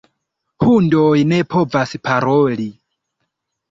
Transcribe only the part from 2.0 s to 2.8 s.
paroli.